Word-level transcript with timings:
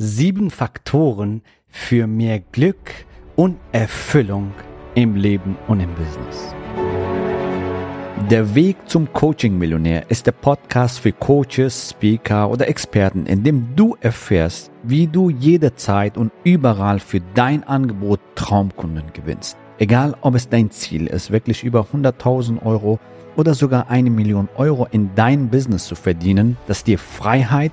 Sieben 0.00 0.52
Faktoren 0.52 1.42
für 1.66 2.06
mehr 2.06 2.38
Glück 2.38 2.92
und 3.34 3.56
Erfüllung 3.72 4.52
im 4.94 5.16
Leben 5.16 5.56
und 5.66 5.80
im 5.80 5.92
Business. 5.96 6.54
Der 8.30 8.54
Weg 8.54 8.76
zum 8.86 9.12
Coaching-Millionär 9.12 10.08
ist 10.08 10.28
der 10.28 10.32
Podcast 10.32 11.00
für 11.00 11.10
Coaches, 11.10 11.90
Speaker 11.90 12.48
oder 12.48 12.68
Experten, 12.68 13.26
in 13.26 13.42
dem 13.42 13.74
du 13.74 13.96
erfährst, 14.00 14.70
wie 14.84 15.08
du 15.08 15.30
jederzeit 15.30 16.16
und 16.16 16.30
überall 16.44 17.00
für 17.00 17.20
dein 17.34 17.64
Angebot 17.64 18.20
Traumkunden 18.36 19.12
gewinnst. 19.12 19.56
Egal, 19.80 20.14
ob 20.20 20.36
es 20.36 20.48
dein 20.48 20.70
Ziel 20.70 21.08
ist, 21.08 21.32
wirklich 21.32 21.64
über 21.64 21.88
100.000 21.92 22.64
Euro 22.64 23.00
oder 23.36 23.52
sogar 23.52 23.90
eine 23.90 24.10
Million 24.10 24.48
Euro 24.54 24.86
in 24.92 25.10
dein 25.16 25.48
Business 25.48 25.86
zu 25.86 25.96
verdienen, 25.96 26.56
das 26.68 26.84
dir 26.84 27.00
Freiheit, 27.00 27.72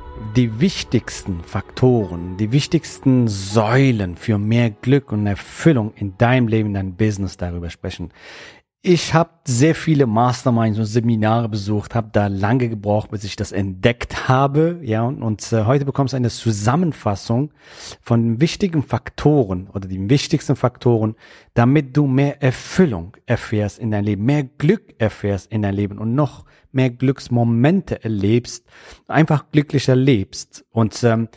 die 0.35 0.59
wichtigsten 0.61 1.43
Faktoren, 1.43 2.37
die 2.37 2.51
wichtigsten 2.51 3.27
Säulen 3.27 4.15
für 4.15 4.37
mehr 4.37 4.69
Glück 4.69 5.11
und 5.11 5.27
Erfüllung 5.27 5.93
in 5.95 6.17
deinem 6.17 6.47
Leben, 6.47 6.69
in 6.69 6.73
deinem 6.73 6.95
Business 6.95 7.37
darüber 7.37 7.69
sprechen. 7.69 8.11
Ich 8.83 9.13
habe 9.13 9.29
sehr 9.45 9.75
viele 9.75 10.07
Masterminds 10.07 10.79
und 10.79 10.85
Seminare 10.85 11.47
besucht, 11.47 11.93
habe 11.93 12.09
da 12.11 12.25
lange 12.25 12.67
gebraucht, 12.67 13.11
bis 13.11 13.23
ich 13.23 13.35
das 13.35 13.51
entdeckt 13.51 14.27
habe. 14.27 14.79
Ja, 14.81 15.03
und, 15.03 15.21
und 15.21 15.53
äh, 15.53 15.65
heute 15.65 15.85
bekommst 15.85 16.13
du 16.13 16.17
eine 16.17 16.31
Zusammenfassung 16.31 17.51
von 18.01 18.41
wichtigen 18.41 18.81
Faktoren 18.81 19.69
oder 19.71 19.87
den 19.87 20.09
wichtigsten 20.09 20.55
Faktoren, 20.55 21.13
damit 21.53 21.95
du 21.95 22.07
mehr 22.07 22.41
Erfüllung 22.41 23.15
erfährst 23.27 23.77
in 23.77 23.91
dein 23.91 24.03
Leben, 24.03 24.25
mehr 24.25 24.45
Glück 24.45 24.95
erfährst 24.97 25.51
in 25.51 25.61
dein 25.61 25.75
Leben 25.75 25.99
und 25.99 26.15
noch 26.15 26.45
mehr 26.71 26.89
Glücksmomente 26.89 28.03
erlebst, 28.03 28.65
einfach 29.07 29.51
glücklicher 29.51 29.95
lebst. 29.95 30.65
Und 30.71 31.03
ähm, 31.03 31.29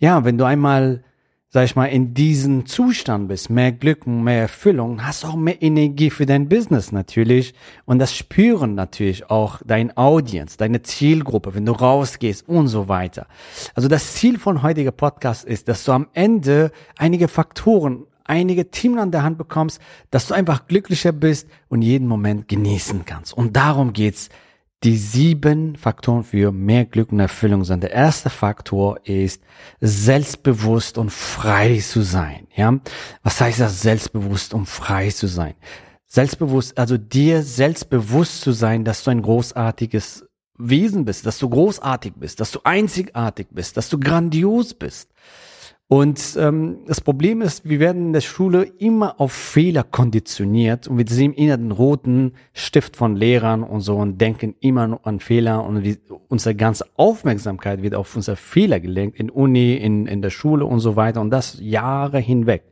ja, 0.00 0.24
wenn 0.24 0.36
du 0.36 0.44
einmal 0.44 1.04
sag 1.50 1.64
ich 1.64 1.76
mal, 1.76 1.86
in 1.86 2.12
diesem 2.12 2.66
Zustand 2.66 3.28
bist, 3.28 3.48
mehr 3.48 3.72
Glück 3.72 4.06
mehr 4.06 4.42
Erfüllung, 4.42 5.06
hast 5.06 5.24
auch 5.24 5.34
mehr 5.34 5.62
Energie 5.62 6.10
für 6.10 6.26
dein 6.26 6.48
Business 6.48 6.92
natürlich. 6.92 7.54
Und 7.86 7.98
das 8.00 8.14
spüren 8.14 8.74
natürlich 8.74 9.30
auch 9.30 9.62
dein 9.64 9.96
Audience, 9.96 10.58
deine 10.58 10.82
Zielgruppe, 10.82 11.54
wenn 11.54 11.64
du 11.64 11.72
rausgehst 11.72 12.46
und 12.46 12.68
so 12.68 12.88
weiter. 12.88 13.26
Also 13.74 13.88
das 13.88 14.14
Ziel 14.14 14.38
von 14.38 14.62
heutiger 14.62 14.90
Podcast 14.90 15.46
ist, 15.46 15.68
dass 15.68 15.84
du 15.84 15.92
am 15.92 16.08
Ende 16.12 16.70
einige 16.98 17.28
Faktoren, 17.28 18.04
einige 18.24 18.70
Themen 18.70 18.98
an 18.98 19.10
der 19.10 19.22
Hand 19.22 19.38
bekommst, 19.38 19.80
dass 20.10 20.26
du 20.26 20.34
einfach 20.34 20.66
glücklicher 20.66 21.12
bist 21.12 21.48
und 21.68 21.80
jeden 21.80 22.06
Moment 22.06 22.48
genießen 22.48 23.06
kannst. 23.06 23.32
Und 23.32 23.56
darum 23.56 23.94
geht's 23.94 24.28
die 24.84 24.96
sieben 24.96 25.76
Faktoren 25.76 26.22
für 26.22 26.52
mehr 26.52 26.84
Glück 26.84 27.10
und 27.10 27.18
Erfüllung 27.18 27.64
sind. 27.64 27.82
Der 27.82 27.92
erste 27.92 28.30
Faktor 28.30 29.00
ist 29.04 29.42
selbstbewusst 29.80 30.98
und 30.98 31.10
frei 31.10 31.78
zu 31.78 32.02
sein. 32.02 32.46
Ja, 32.54 32.78
was 33.22 33.40
heißt 33.40 33.60
das 33.60 33.82
selbstbewusst 33.82 34.54
und 34.54 34.66
frei 34.66 35.10
zu 35.10 35.26
sein? 35.26 35.54
Selbstbewusst, 36.06 36.78
also 36.78 36.96
dir 36.96 37.42
selbstbewusst 37.42 38.40
zu 38.40 38.52
sein, 38.52 38.84
dass 38.84 39.04
du 39.04 39.10
ein 39.10 39.20
großartiges 39.20 40.24
Wesen 40.58 41.04
bist, 41.04 41.26
dass 41.26 41.38
du 41.38 41.48
großartig 41.48 42.14
bist, 42.16 42.40
dass 42.40 42.50
du 42.50 42.60
einzigartig 42.64 43.48
bist, 43.50 43.76
dass 43.76 43.88
du 43.88 43.98
grandios 43.98 44.74
bist. 44.74 45.10
Und 45.90 46.36
ähm, 46.38 46.80
das 46.86 47.00
Problem 47.00 47.40
ist, 47.40 47.66
wir 47.66 47.80
werden 47.80 48.08
in 48.08 48.12
der 48.12 48.20
Schule 48.20 48.64
immer 48.64 49.18
auf 49.18 49.32
Fehler 49.32 49.84
konditioniert 49.84 50.86
und 50.86 50.98
wir 50.98 51.06
sehen 51.08 51.32
immer 51.32 51.56
den 51.56 51.72
roten 51.72 52.34
Stift 52.52 52.94
von 52.94 53.16
Lehrern 53.16 53.62
und 53.62 53.80
so 53.80 53.96
und 53.96 54.20
denken 54.20 54.54
immer 54.60 54.86
nur 54.86 55.06
an 55.06 55.18
Fehler 55.18 55.64
und 55.64 55.84
wie, 55.84 55.96
unsere 56.28 56.54
ganze 56.54 56.84
Aufmerksamkeit 56.96 57.80
wird 57.82 57.94
auf 57.94 58.14
unsere 58.14 58.36
Fehler 58.36 58.80
gelenkt 58.80 59.18
in 59.18 59.30
Uni, 59.30 59.76
in, 59.76 60.06
in 60.06 60.20
der 60.20 60.28
Schule 60.28 60.66
und 60.66 60.80
so 60.80 60.94
weiter 60.94 61.22
und 61.22 61.30
das 61.30 61.58
Jahre 61.58 62.18
hinweg. 62.18 62.64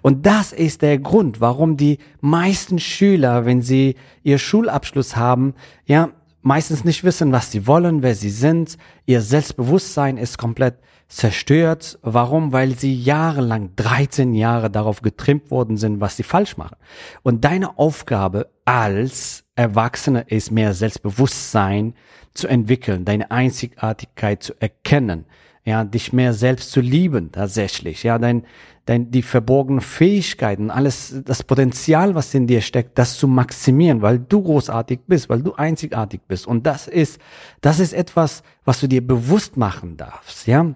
Und 0.00 0.24
das 0.24 0.54
ist 0.54 0.80
der 0.80 0.98
Grund, 0.98 1.42
warum 1.42 1.76
die 1.76 1.98
meisten 2.22 2.78
Schüler, 2.78 3.44
wenn 3.44 3.60
sie 3.60 3.96
ihr 4.22 4.38
Schulabschluss 4.38 5.14
haben, 5.14 5.52
ja, 5.84 6.08
meistens 6.42 6.84
nicht 6.84 7.04
wissen, 7.04 7.32
was 7.32 7.50
sie 7.50 7.66
wollen, 7.66 8.02
wer 8.02 8.14
sie 8.14 8.30
sind. 8.30 8.76
Ihr 9.06 9.20
Selbstbewusstsein 9.20 10.18
ist 10.18 10.38
komplett 10.38 10.76
zerstört. 11.08 11.98
Warum? 12.02 12.52
Weil 12.52 12.76
sie 12.76 12.94
jahrelang, 12.94 13.70
13 13.76 14.34
Jahre 14.34 14.70
darauf 14.70 15.02
getrimmt 15.02 15.50
worden 15.50 15.76
sind, 15.76 16.00
was 16.00 16.16
sie 16.16 16.22
falsch 16.22 16.56
machen. 16.56 16.76
Und 17.22 17.44
deine 17.44 17.78
Aufgabe 17.78 18.50
als 18.64 19.44
Erwachsene 19.54 20.24
ist 20.28 20.50
mehr 20.50 20.72
Selbstbewusstsein 20.74 21.94
zu 22.34 22.48
entwickeln, 22.48 23.04
deine 23.04 23.30
Einzigartigkeit 23.30 24.42
zu 24.42 24.54
erkennen, 24.58 25.26
ja, 25.64 25.84
dich 25.84 26.12
mehr 26.12 26.32
selbst 26.32 26.72
zu 26.72 26.80
lieben, 26.80 27.30
tatsächlich, 27.30 28.02
ja, 28.02 28.18
dein, 28.18 28.44
dein, 28.84 29.10
die 29.10 29.22
verborgenen 29.22 29.80
Fähigkeiten, 29.80 30.70
alles, 30.70 31.22
das 31.24 31.42
Potenzial, 31.44 32.14
was 32.14 32.34
in 32.34 32.46
dir 32.46 32.60
steckt, 32.60 32.98
das 32.98 33.16
zu 33.16 33.28
maximieren, 33.28 34.02
weil 34.02 34.18
du 34.18 34.42
großartig 34.42 35.00
bist, 35.06 35.28
weil 35.28 35.42
du 35.42 35.54
einzigartig 35.54 36.22
bist. 36.26 36.46
Und 36.46 36.66
das 36.66 36.88
ist, 36.88 37.20
das 37.60 37.78
ist 37.78 37.92
etwas, 37.92 38.42
was 38.64 38.80
du 38.80 38.88
dir 38.88 39.06
bewusst 39.06 39.56
machen 39.56 39.96
darfst, 39.96 40.46
ja 40.46 40.74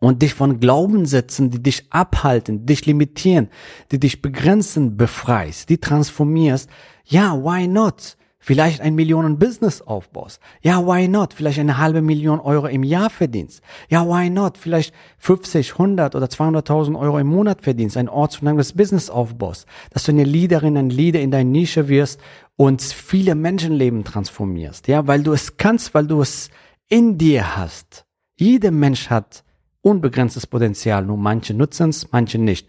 und 0.00 0.22
dich 0.22 0.34
von 0.34 0.60
Glaubenssätzen, 0.60 1.50
die 1.50 1.62
dich 1.62 1.86
abhalten, 1.90 2.66
dich 2.66 2.86
limitieren, 2.86 3.48
die 3.90 3.98
dich 3.98 4.22
begrenzen, 4.22 4.96
befreist, 4.96 5.68
die 5.68 5.78
transformierst, 5.78 6.70
ja, 7.04 7.34
why 7.36 7.66
not? 7.66 8.16
Vielleicht 8.48 8.80
ein 8.80 8.94
Millionen-Business 8.94 9.82
aufbaust. 9.82 10.40
Ja, 10.62 10.82
why 10.86 11.06
not? 11.06 11.34
Vielleicht 11.34 11.58
eine 11.58 11.76
halbe 11.76 12.00
Million 12.00 12.40
Euro 12.40 12.66
im 12.66 12.82
Jahr 12.82 13.10
verdienst. 13.10 13.60
Ja, 13.90 14.06
why 14.08 14.30
not? 14.30 14.56
Vielleicht 14.56 14.94
50, 15.18 15.72
100 15.72 16.14
oder 16.14 16.28
200.000 16.28 16.98
Euro 16.98 17.18
im 17.18 17.26
Monat 17.26 17.60
verdienst, 17.60 17.98
ein 17.98 18.08
ortsverlangendes 18.08 18.72
Business 18.72 19.10
aufbaust, 19.10 19.66
dass 19.90 20.04
du 20.04 20.12
eine 20.12 20.24
Leaderin, 20.24 20.78
ein 20.78 20.88
Leader 20.88 21.20
in 21.20 21.30
deiner 21.30 21.50
Nische 21.50 21.88
wirst 21.88 22.22
und 22.56 22.80
viele 22.80 23.34
Menschenleben 23.34 24.02
transformierst. 24.02 24.88
Ja, 24.88 25.06
weil 25.06 25.22
du 25.22 25.34
es 25.34 25.58
kannst, 25.58 25.92
weil 25.92 26.06
du 26.06 26.22
es 26.22 26.48
in 26.88 27.18
dir 27.18 27.54
hast. 27.54 28.06
Jeder 28.38 28.70
Mensch 28.70 29.10
hat 29.10 29.44
unbegrenztes 29.82 30.46
Potenzial, 30.46 31.04
nur 31.04 31.18
manche 31.18 31.52
nutzen 31.52 31.90
es, 31.90 32.10
manche 32.12 32.38
nicht. 32.38 32.66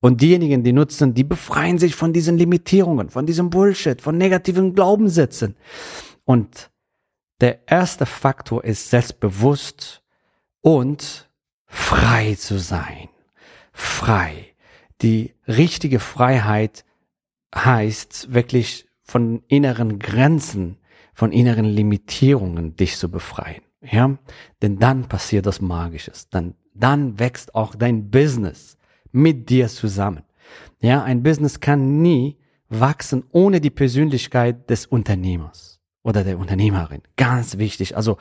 Und 0.00 0.22
diejenigen, 0.22 0.64
die 0.64 0.72
nutzen, 0.72 1.12
die 1.12 1.24
befreien 1.24 1.78
sich 1.78 1.94
von 1.94 2.12
diesen 2.12 2.38
Limitierungen, 2.38 3.10
von 3.10 3.26
diesem 3.26 3.50
Bullshit, 3.50 4.00
von 4.00 4.16
negativen 4.16 4.74
Glaubenssätzen. 4.74 5.56
Und 6.24 6.70
der 7.40 7.68
erste 7.68 8.06
Faktor 8.06 8.64
ist 8.64 8.90
selbstbewusst 8.90 10.02
und 10.62 11.30
frei 11.66 12.34
zu 12.34 12.58
sein. 12.58 13.08
Frei. 13.72 14.54
Die 15.02 15.34
richtige 15.46 16.00
Freiheit 16.00 16.84
heißt 17.54 18.32
wirklich 18.32 18.86
von 19.02 19.42
inneren 19.48 19.98
Grenzen, 19.98 20.78
von 21.14 21.32
inneren 21.32 21.64
Limitierungen 21.64 22.76
dich 22.76 22.96
zu 22.96 23.10
befreien. 23.10 23.62
Ja, 23.82 24.18
denn 24.62 24.78
dann 24.78 25.08
passiert 25.08 25.46
das 25.46 25.60
Magisches. 25.60 26.28
Dann, 26.28 26.54
dann 26.74 27.18
wächst 27.18 27.54
auch 27.54 27.74
dein 27.74 28.10
Business 28.10 28.76
mit 29.12 29.48
dir 29.50 29.68
zusammen. 29.68 30.22
Ja, 30.80 31.02
ein 31.02 31.22
Business 31.22 31.60
kann 31.60 32.00
nie 32.02 32.36
wachsen 32.70 33.24
ohne 33.32 33.60
die 33.60 33.70
Persönlichkeit 33.70 34.70
des 34.70 34.86
Unternehmers 34.86 35.80
oder 36.02 36.24
der 36.24 36.38
Unternehmerin. 36.38 37.02
Ganz 37.16 37.58
wichtig. 37.58 37.96
Also, 37.96 38.16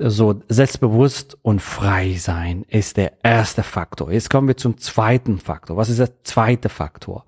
so 0.00 0.42
selbstbewusst 0.48 1.38
und 1.42 1.62
frei 1.62 2.14
sein 2.14 2.64
ist 2.66 2.96
der 2.96 3.24
erste 3.24 3.62
Faktor. 3.62 4.10
Jetzt 4.10 4.28
kommen 4.28 4.48
wir 4.48 4.56
zum 4.56 4.78
zweiten 4.78 5.38
Faktor. 5.38 5.76
Was 5.76 5.88
ist 5.88 6.00
der 6.00 6.24
zweite 6.24 6.68
Faktor? 6.68 7.24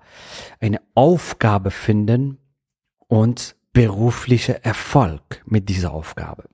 Eine 0.59 0.81
Aufgabe 0.93 1.71
finden 1.71 2.39
und 3.07 3.55
beruflicher 3.71 4.65
Erfolg 4.65 5.43
mit 5.45 5.69
dieser 5.69 5.93
Aufgabe. 5.93 6.45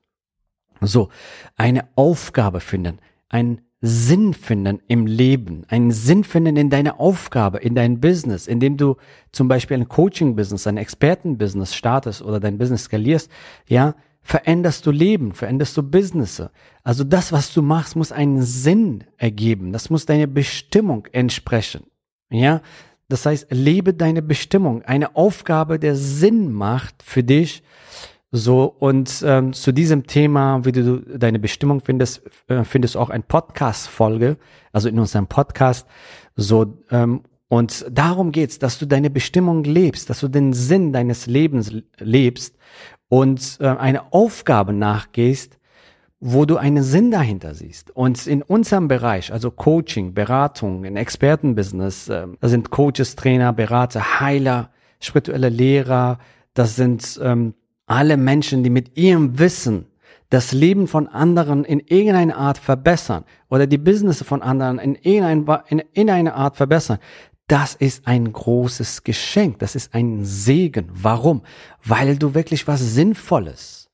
So, 0.80 1.08
eine 1.56 1.88
Aufgabe 1.96 2.60
finden, 2.60 3.00
einen 3.28 3.62
Sinn 3.86 4.32
finden 4.32 4.80
im 4.88 5.06
Leben, 5.06 5.64
einen 5.68 5.92
Sinn 5.92 6.24
finden 6.24 6.56
in 6.56 6.70
deiner 6.70 6.98
Aufgabe, 6.98 7.58
in 7.58 7.74
dein 7.74 8.00
Business, 8.00 8.46
indem 8.46 8.78
du 8.78 8.96
zum 9.30 9.46
Beispiel 9.46 9.76
ein 9.76 9.88
Coaching-Business, 9.88 10.66
ein 10.66 10.78
Experten-Business 10.78 11.74
startest 11.74 12.22
oder 12.22 12.40
dein 12.40 12.56
Business 12.56 12.84
skalierst, 12.84 13.30
ja, 13.66 13.94
veränderst 14.22 14.86
du 14.86 14.90
Leben, 14.90 15.34
veränderst 15.34 15.76
du 15.76 15.82
Business. 15.82 16.42
Also 16.82 17.04
das, 17.04 17.30
was 17.30 17.52
du 17.52 17.60
machst, 17.60 17.94
muss 17.94 18.10
einen 18.10 18.40
Sinn 18.40 19.04
ergeben. 19.18 19.70
Das 19.72 19.90
muss 19.90 20.06
deiner 20.06 20.28
Bestimmung 20.28 21.06
entsprechen. 21.12 21.84
Ja, 22.30 22.62
Das 23.08 23.26
heißt, 23.26 23.48
lebe 23.50 23.92
deine 23.92 24.22
Bestimmung, 24.22 24.82
eine 24.82 25.14
Aufgabe, 25.14 25.78
der 25.78 25.94
Sinn 25.94 26.52
macht 26.52 27.02
für 27.02 27.22
dich. 27.22 27.62
So, 28.36 28.64
und 28.64 29.22
ähm, 29.24 29.52
zu 29.52 29.70
diesem 29.70 30.08
Thema, 30.08 30.64
wie 30.64 30.72
du 30.72 30.96
deine 30.98 31.38
Bestimmung 31.38 31.80
findest, 31.80 32.20
äh, 32.48 32.64
findest 32.64 32.96
du 32.96 32.98
auch 32.98 33.10
ein 33.10 33.22
Podcast-Folge, 33.22 34.38
also 34.72 34.88
in 34.88 34.98
unserem 34.98 35.28
Podcast. 35.28 35.86
So, 36.34 36.76
ähm, 36.90 37.20
und 37.46 37.86
darum 37.88 38.32
geht's, 38.32 38.58
dass 38.58 38.80
du 38.80 38.86
deine 38.86 39.08
Bestimmung 39.08 39.62
lebst, 39.62 40.10
dass 40.10 40.18
du 40.18 40.26
den 40.26 40.52
Sinn 40.52 40.92
deines 40.92 41.26
Lebens 41.26 41.72
lebst 42.00 42.56
und 43.08 43.58
äh, 43.60 43.68
eine 43.68 44.12
Aufgabe 44.12 44.72
nachgehst, 44.72 45.60
wo 46.18 46.44
du 46.44 46.56
einen 46.56 46.82
Sinn 46.82 47.12
dahinter 47.12 47.54
siehst. 47.54 47.92
Und 47.92 48.26
in 48.26 48.42
unserem 48.42 48.88
Bereich, 48.88 49.32
also 49.32 49.52
Coaching, 49.52 50.12
Beratung, 50.12 50.82
in 50.82 50.96
Expertenbusiness, 50.96 52.08
äh, 52.08 52.26
da 52.40 52.48
sind 52.48 52.70
Coaches, 52.70 53.14
Trainer, 53.14 53.52
Berater, 53.52 54.18
Heiler, 54.18 54.70
spirituelle 54.98 55.50
Lehrer, 55.50 56.18
das 56.52 56.74
sind 56.74 57.20
ähm, 57.22 57.54
alle 57.86 58.16
Menschen, 58.16 58.62
die 58.62 58.70
mit 58.70 58.96
ihrem 58.96 59.38
Wissen 59.38 59.86
das 60.30 60.52
Leben 60.52 60.88
von 60.88 61.06
anderen 61.06 61.64
in 61.64 61.80
irgendeiner 61.80 62.36
Art 62.36 62.58
verbessern 62.58 63.24
oder 63.48 63.66
die 63.66 63.78
Business 63.78 64.22
von 64.22 64.42
anderen 64.42 64.78
in 64.78 64.94
irgendeiner 64.96 65.64
in, 65.68 65.78
in 65.92 66.10
eine 66.10 66.34
Art 66.34 66.56
verbessern. 66.56 66.98
Das 67.46 67.74
ist 67.74 68.06
ein 68.06 68.32
großes 68.32 69.04
Geschenk. 69.04 69.58
Das 69.58 69.74
ist 69.76 69.94
ein 69.94 70.24
Segen. 70.24 70.88
Warum? 70.92 71.42
Weil 71.84 72.16
du 72.16 72.34
wirklich 72.34 72.66
was 72.66 72.80
Sinnvolles 72.80 73.84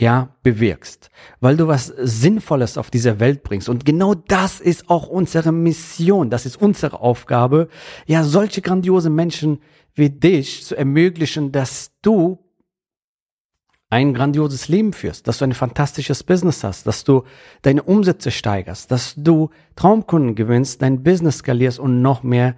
ja, 0.00 0.34
bewirkst, 0.42 1.10
weil 1.40 1.58
du 1.58 1.68
was 1.68 1.86
Sinnvolles 1.86 2.78
auf 2.78 2.90
dieser 2.90 3.20
Welt 3.20 3.42
bringst. 3.42 3.68
Und 3.68 3.84
genau 3.84 4.14
das 4.14 4.58
ist 4.58 4.88
auch 4.88 5.08
unsere 5.08 5.52
Mission, 5.52 6.30
das 6.30 6.46
ist 6.46 6.56
unsere 6.56 7.00
Aufgabe, 7.00 7.68
ja, 8.06 8.24
solche 8.24 8.62
grandiose 8.62 9.10
Menschen 9.10 9.60
wie 9.94 10.08
dich 10.08 10.64
zu 10.64 10.74
ermöglichen, 10.74 11.52
dass 11.52 11.92
du 12.00 12.38
ein 13.90 14.14
grandioses 14.14 14.68
Leben 14.68 14.92
führst, 14.92 15.26
dass 15.26 15.38
du 15.38 15.44
ein 15.44 15.52
fantastisches 15.52 16.22
Business 16.22 16.62
hast, 16.62 16.86
dass 16.86 17.02
du 17.02 17.24
deine 17.62 17.82
Umsätze 17.82 18.30
steigerst, 18.30 18.90
dass 18.90 19.14
du 19.16 19.50
Traumkunden 19.74 20.36
gewinnst, 20.36 20.80
dein 20.80 21.02
Business 21.02 21.38
skalierst 21.38 21.80
und 21.80 22.00
noch 22.00 22.22
mehr 22.22 22.56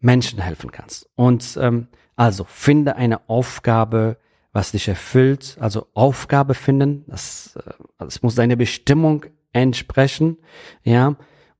Menschen 0.00 0.40
helfen 0.40 0.72
kannst. 0.72 1.08
Und 1.14 1.58
ähm, 1.60 1.88
also 2.16 2.44
finde 2.44 2.96
eine 2.96 3.28
Aufgabe, 3.28 4.16
was 4.52 4.72
dich 4.72 4.88
erfüllt, 4.88 5.58
also 5.60 5.86
Aufgabe 5.92 6.54
finden, 6.54 7.04
das, 7.06 7.56
äh, 7.56 7.72
das 7.98 8.22
muss 8.22 8.34
deine 8.34 8.56
Bestimmung 8.56 9.26
entsprechen, 9.52 10.38
ja, 10.82 11.16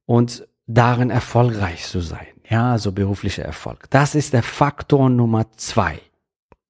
und 0.07 0.49
darin 0.67 1.11
erfolgreich 1.11 1.85
zu 1.85 2.01
sein, 2.01 2.27
ja, 2.49 2.73
also 2.73 2.93
beruflicher 2.93 3.45
Erfolg. 3.45 3.91
Das 3.91 4.15
ist 4.15 4.33
der 4.33 4.43
Faktor 4.43 5.11
Nummer 5.11 5.53
zwei, 5.53 6.01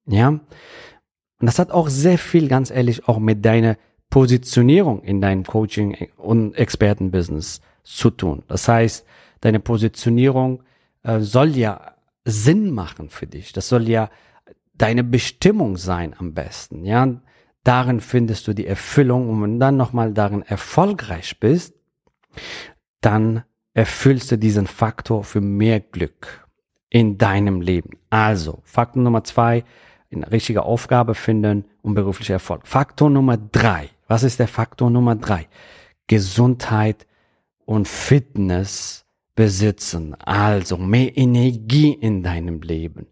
ja. 0.05 0.39
Und 1.41 1.47
das 1.47 1.59
hat 1.59 1.71
auch 1.71 1.89
sehr 1.89 2.17
viel, 2.17 2.47
ganz 2.47 2.69
ehrlich, 2.69 3.07
auch 3.07 3.19
mit 3.19 3.43
deiner 3.43 3.75
Positionierung 4.11 5.01
in 5.01 5.21
deinem 5.21 5.43
Coaching 5.43 5.97
und 6.17 6.53
Expertenbusiness 6.53 7.61
zu 7.83 8.11
tun. 8.11 8.43
Das 8.47 8.67
heißt, 8.67 9.05
deine 9.39 9.59
Positionierung 9.59 10.61
äh, 11.01 11.19
soll 11.19 11.57
ja 11.57 11.95
Sinn 12.25 12.71
machen 12.71 13.09
für 13.09 13.25
dich. 13.25 13.53
Das 13.53 13.69
soll 13.69 13.89
ja 13.89 14.09
deine 14.75 15.03
Bestimmung 15.03 15.77
sein 15.77 16.15
am 16.17 16.33
besten. 16.33 16.85
Ja, 16.85 17.07
darin 17.63 18.01
findest 18.01 18.47
du 18.47 18.53
die 18.53 18.67
Erfüllung 18.67 19.29
und 19.29 19.41
wenn 19.41 19.53
du 19.53 19.59
dann 19.59 19.77
nochmal 19.77 20.13
darin 20.13 20.43
erfolgreich 20.43 21.39
bist, 21.39 21.73
dann 23.01 23.43
erfüllst 23.73 24.31
du 24.31 24.37
diesen 24.37 24.67
Faktor 24.67 25.23
für 25.23 25.41
mehr 25.41 25.79
Glück 25.79 26.47
in 26.89 27.17
deinem 27.17 27.61
Leben. 27.61 27.97
Also, 28.09 28.59
Faktor 28.63 29.01
Nummer 29.01 29.23
zwei, 29.23 29.63
eine 30.11 30.31
richtige 30.31 30.63
Aufgabe 30.63 31.15
finden 31.15 31.65
und 31.81 31.93
beruflicher 31.93 32.33
Erfolg. 32.33 32.67
Faktor 32.67 33.09
Nummer 33.09 33.37
drei. 33.37 33.89
Was 34.07 34.23
ist 34.23 34.39
der 34.39 34.47
Faktor 34.47 34.89
Nummer 34.89 35.15
drei? 35.15 35.47
Gesundheit 36.07 37.07
und 37.65 37.87
Fitness 37.87 39.05
besitzen. 39.35 40.15
Also 40.15 40.77
mehr 40.77 41.17
Energie 41.17 41.93
in 41.93 42.23
deinem 42.23 42.61
Leben. 42.61 43.07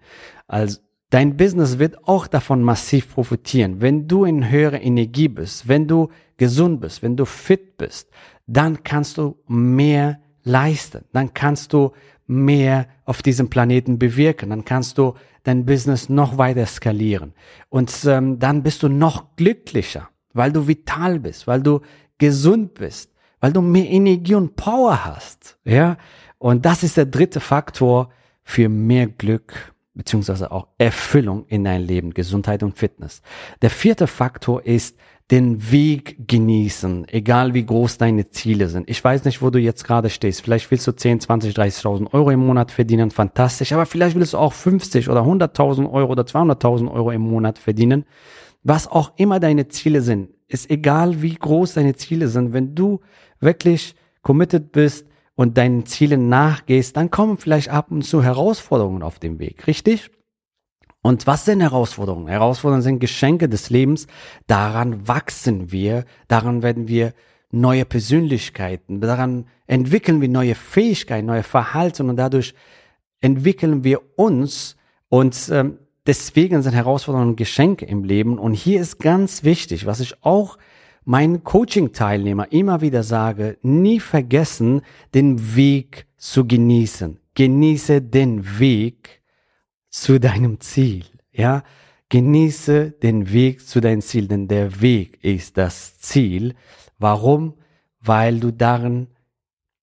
Also 0.47 0.79
Dein 1.11 1.37
Business 1.37 1.79
wird 1.79 2.07
auch 2.07 2.27
davon 2.27 2.61
massiv 2.61 3.11
profitieren. 3.11 3.81
Wenn 3.81 4.07
du 4.07 4.25
in 4.25 4.49
höherer 4.49 4.81
Energie 4.81 5.27
bist, 5.27 5.67
wenn 5.67 5.87
du 5.87 6.09
gesund 6.37 6.81
bist, 6.81 7.01
wenn 7.01 7.17
du 7.17 7.25
fit 7.25 7.77
bist, 7.77 8.09
dann 8.45 8.83
kannst 8.83 9.17
du 9.17 9.37
mehr 9.47 10.19
leisten. 10.43 11.05
Dann 11.11 11.33
kannst 11.33 11.73
du 11.73 11.93
mehr 12.27 12.87
auf 13.05 13.23
diesem 13.23 13.49
Planeten 13.49 13.97
bewirken. 13.97 14.51
Dann 14.51 14.65
kannst 14.65 14.99
du 14.99 15.15
dein 15.43 15.65
Business 15.65 16.09
noch 16.09 16.37
weiter 16.37 16.65
skalieren. 16.65 17.33
Und 17.69 17.93
ähm, 18.05 18.39
dann 18.39 18.63
bist 18.63 18.83
du 18.83 18.89
noch 18.89 19.35
glücklicher, 19.35 20.09
weil 20.33 20.51
du 20.51 20.67
vital 20.67 21.19
bist, 21.19 21.47
weil 21.47 21.61
du 21.61 21.81
gesund 22.17 22.75
bist, 22.75 23.11
weil 23.39 23.53
du 23.53 23.61
mehr 23.61 23.89
Energie 23.89 24.35
und 24.35 24.55
Power 24.55 25.05
hast. 25.05 25.57
Ja. 25.63 25.97
Und 26.37 26.65
das 26.65 26.83
ist 26.83 26.97
der 26.97 27.05
dritte 27.05 27.39
Faktor 27.39 28.09
für 28.43 28.69
mehr 28.69 29.07
Glück 29.07 29.73
beziehungsweise 29.99 30.51
auch 30.51 30.67
Erfüllung 30.77 31.45
in 31.47 31.65
dein 31.65 31.81
Leben, 31.81 32.13
Gesundheit 32.13 32.63
und 32.63 32.77
Fitness. 32.77 33.21
Der 33.61 33.69
vierte 33.69 34.07
Faktor 34.07 34.65
ist 34.65 34.97
den 35.31 35.71
Weg 35.71 36.27
genießen, 36.27 37.07
egal 37.07 37.53
wie 37.53 37.65
groß 37.65 37.99
deine 37.99 38.29
Ziele 38.31 38.67
sind. 38.67 38.89
Ich 38.89 39.03
weiß 39.03 39.25
nicht, 39.25 39.41
wo 39.41 39.51
du 39.51 39.59
jetzt 39.59 39.83
gerade 39.83 40.09
stehst. 40.09 40.41
Vielleicht 40.41 40.71
willst 40.71 40.87
du 40.87 40.91
10, 40.91 41.19
20, 41.19 41.55
30.000 41.55 42.13
Euro 42.13 42.31
im 42.31 42.39
Monat 42.39 42.71
verdienen, 42.71 43.11
fantastisch. 43.11 43.71
Aber 43.73 43.85
vielleicht 43.85 44.15
willst 44.15 44.33
du 44.33 44.39
auch 44.39 44.53
50 44.53 45.07
oder 45.09 45.21
100.000 45.21 45.91
Euro 45.91 46.11
oder 46.11 46.23
200.000 46.23 46.91
Euro 46.91 47.11
im 47.11 47.21
Monat 47.21 47.59
verdienen. 47.59 48.05
Was 48.63 48.87
auch 48.87 49.11
immer 49.17 49.39
deine 49.39 49.67
Ziele 49.67 50.01
sind, 50.01 50.29
ist 50.47 50.69
egal, 50.71 51.21
wie 51.21 51.35
groß 51.35 51.75
deine 51.75 51.95
Ziele 51.95 52.27
sind. 52.27 52.53
Wenn 52.53 52.73
du 52.73 52.99
wirklich 53.39 53.95
committed 54.23 54.71
bist, 54.71 55.05
und 55.39 55.57
deinen 55.57 55.85
Zielen 55.85 56.27
nachgehst, 56.27 56.97
dann 56.97 57.11
kommen 57.11 57.37
vielleicht 57.37 57.69
ab 57.69 57.91
und 57.91 58.01
zu 58.01 58.21
Herausforderungen 58.21 59.03
auf 59.03 59.19
dem 59.19 59.39
Weg, 59.39 59.67
richtig? 59.67 60.11
Und 61.01 61.27
was 61.27 61.45
sind 61.45 61.61
Herausforderungen? 61.61 62.27
Herausforderungen 62.27 62.81
sind 62.81 62.99
Geschenke 62.99 63.47
des 63.47 63.69
Lebens. 63.69 64.07
Daran 64.47 65.07
wachsen 65.07 65.71
wir, 65.71 66.05
daran 66.27 66.61
werden 66.61 66.87
wir 66.87 67.13
neue 67.51 67.85
Persönlichkeiten, 67.85 69.01
daran 69.01 69.47
entwickeln 69.65 70.21
wir 70.21 70.29
neue 70.29 70.55
Fähigkeiten, 70.55 71.25
neue 71.25 71.43
Verhalten 71.43 72.09
und 72.09 72.17
dadurch 72.17 72.53
entwickeln 73.21 73.83
wir 73.83 74.01
uns 74.17 74.75
und 75.09 75.49
ähm, 75.51 75.79
deswegen 76.05 76.61
sind 76.61 76.73
Herausforderungen 76.73 77.35
Geschenke 77.35 77.85
im 77.85 78.03
Leben. 78.03 78.37
Und 78.37 78.53
hier 78.53 78.79
ist 78.81 78.99
ganz 78.99 79.43
wichtig, 79.43 79.85
was 79.85 79.99
ich 79.99 80.23
auch 80.23 80.57
meinen 81.05 81.43
Coaching-Teilnehmer 81.43 82.51
immer 82.51 82.81
wieder 82.81 83.03
sage, 83.03 83.57
nie 83.61 83.99
vergessen, 83.99 84.81
den 85.13 85.55
Weg 85.55 86.05
zu 86.17 86.45
genießen. 86.45 87.19
Genieße 87.33 88.01
den 88.01 88.59
Weg 88.59 89.18
zu 89.89 90.19
deinem 90.19 90.59
Ziel. 90.59 91.05
Ja, 91.31 91.63
genieße 92.09 92.91
den 92.91 93.31
Weg 93.31 93.67
zu 93.67 93.81
deinem 93.81 94.01
Ziel, 94.01 94.27
denn 94.27 94.47
der 94.47 94.81
Weg 94.81 95.23
ist 95.23 95.57
das 95.57 95.99
Ziel. 95.99 96.55
Warum? 96.97 97.53
Weil 98.01 98.39
du 98.39 98.51
darin 98.51 99.07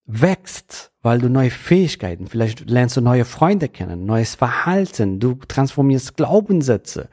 wächst, 0.07 0.93
weil 1.03 1.19
du 1.19 1.29
neue 1.29 1.51
Fähigkeiten, 1.51 2.29
vielleicht 2.29 2.69
lernst 2.71 2.97
du 2.97 3.01
neue 3.01 3.25
Freunde 3.25 3.69
kennen, 3.69 4.07
neues 4.07 4.37
Verhalten, 4.37 5.19
du 5.19 5.35
transformierst 5.35 6.17
Glaubenssätze, 6.17 7.09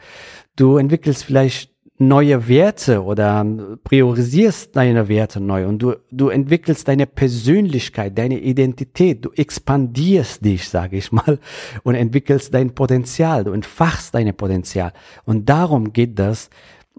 du 0.55 0.77
entwickelst 0.77 1.23
vielleicht 1.23 1.72
neue 1.97 2.47
Werte 2.47 3.03
oder 3.03 3.45
priorisierst 3.83 4.75
deine 4.75 5.07
Werte 5.07 5.39
neu 5.39 5.67
und 5.67 5.79
du, 5.79 5.95
du 6.11 6.29
entwickelst 6.29 6.87
deine 6.87 7.05
Persönlichkeit, 7.05 8.17
deine 8.17 8.39
Identität, 8.39 9.23
du 9.23 9.31
expandierst 9.31 10.43
dich, 10.43 10.67
sage 10.67 10.97
ich 10.97 11.11
mal, 11.11 11.39
und 11.83 11.95
entwickelst 11.95 12.53
dein 12.53 12.73
Potenzial, 12.73 13.43
du 13.43 13.51
entfachst 13.51 14.15
deine 14.15 14.33
Potenzial. 14.33 14.91
Und 15.25 15.47
darum 15.49 15.93
geht 15.93 16.17
das, 16.17 16.49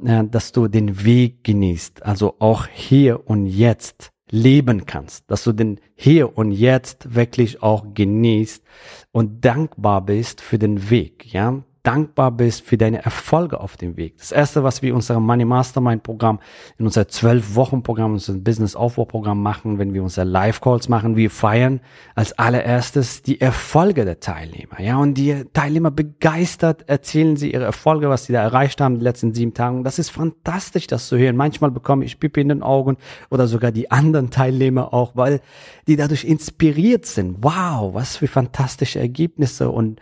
äh, 0.04 0.24
dass 0.24 0.52
du 0.52 0.68
den 0.68 1.04
Weg 1.04 1.44
genießt, 1.44 2.04
also 2.04 2.36
auch 2.38 2.66
hier 2.66 3.28
und 3.28 3.46
jetzt 3.46 4.10
leben 4.30 4.86
kannst, 4.86 5.30
dass 5.30 5.44
du 5.44 5.52
den 5.52 5.80
hier 5.94 6.36
und 6.36 6.50
jetzt 6.50 7.14
wirklich 7.14 7.62
auch 7.62 7.94
genießt 7.94 8.64
und 9.12 9.44
dankbar 9.44 10.04
bist 10.04 10.40
für 10.40 10.58
den 10.58 10.90
Weg, 10.90 11.32
ja. 11.32 11.62
Dankbar 11.84 12.30
bist 12.32 12.62
für 12.62 12.78
deine 12.78 13.04
Erfolge 13.04 13.60
auf 13.60 13.76
dem 13.76 13.96
Weg. 13.96 14.16
Das 14.16 14.32
erste, 14.32 14.64
was 14.64 14.80
wir 14.80 14.88
in 14.88 14.96
unserem 14.96 15.24
Money 15.24 15.44
Mastermind 15.44 16.02
Programm, 16.02 16.40
in 16.78 16.86
unser 16.86 17.06
zwölf 17.08 17.54
Wochen 17.54 17.82
Programm, 17.82 18.14
unser 18.14 18.32
Business 18.32 18.74
Aufbau 18.74 19.04
Programm 19.04 19.42
machen, 19.42 19.78
wenn 19.78 19.92
wir 19.92 20.02
unsere 20.02 20.26
Live 20.26 20.62
Calls 20.62 20.88
machen, 20.88 21.14
wir 21.14 21.30
feiern 21.30 21.80
als 22.14 22.32
allererstes 22.38 23.22
die 23.22 23.40
Erfolge 23.40 24.06
der 24.06 24.18
Teilnehmer. 24.18 24.80
Ja, 24.80 24.96
und 24.96 25.14
die 25.14 25.44
Teilnehmer 25.52 25.90
begeistert 25.90 26.88
erzählen 26.88 27.36
sie 27.36 27.52
ihre 27.52 27.64
Erfolge, 27.64 28.08
was 28.08 28.24
sie 28.24 28.32
da 28.32 28.42
erreicht 28.42 28.80
haben 28.80 28.94
in 28.94 29.00
den 29.00 29.04
letzten 29.04 29.34
sieben 29.34 29.52
Tagen. 29.52 29.84
Das 29.84 29.98
ist 29.98 30.08
fantastisch, 30.08 30.86
das 30.86 31.08
zu 31.08 31.18
hören. 31.18 31.36
Manchmal 31.36 31.70
bekomme 31.70 32.06
ich 32.06 32.18
Pipi 32.18 32.40
in 32.40 32.48
den 32.48 32.62
Augen 32.62 32.96
oder 33.30 33.46
sogar 33.46 33.72
die 33.72 33.90
anderen 33.90 34.30
Teilnehmer 34.30 34.94
auch, 34.94 35.12
weil 35.16 35.40
die 35.86 35.96
dadurch 35.96 36.24
inspiriert 36.24 37.04
sind. 37.04 37.36
Wow, 37.42 37.92
was 37.92 38.16
für 38.16 38.26
fantastische 38.26 39.00
Ergebnisse 39.00 39.68
und, 39.70 40.00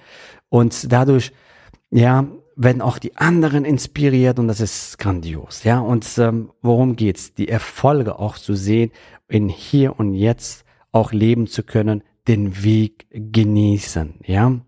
und 0.48 0.92
dadurch, 0.92 1.32
ja, 1.92 2.26
werden 2.56 2.82
auch 2.82 2.98
die 2.98 3.16
anderen 3.16 3.64
inspiriert 3.64 4.38
und 4.38 4.48
das 4.48 4.60
ist 4.60 4.98
grandios, 4.98 5.64
ja. 5.64 5.78
Und 5.78 6.06
ähm, 6.18 6.50
worum 6.62 6.96
geht's? 6.96 7.34
Die 7.34 7.48
Erfolge 7.48 8.18
auch 8.18 8.38
zu 8.38 8.54
sehen, 8.54 8.90
in 9.28 9.48
hier 9.48 9.98
und 9.98 10.14
jetzt 10.14 10.64
auch 10.90 11.12
leben 11.12 11.46
zu 11.46 11.62
können, 11.62 12.02
den 12.28 12.64
Weg 12.64 13.06
genießen, 13.10 14.20
ja. 14.24 14.60